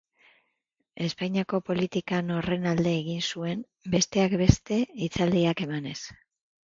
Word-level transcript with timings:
Espainiako 1.07 1.59
politikan 1.67 2.33
horren 2.37 2.65
alde 2.71 2.93
egin 3.03 3.21
zuen, 3.35 3.61
besteak 3.97 4.37
beste 4.43 4.81
hitzaldiak 5.05 5.63
emanez. 5.67 5.99